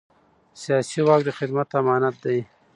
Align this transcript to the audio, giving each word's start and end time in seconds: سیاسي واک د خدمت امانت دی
سیاسي 0.61 0.99
واک 1.07 1.21
د 1.25 1.29
خدمت 1.37 1.67
امانت 1.79 2.15
دی 2.25 2.39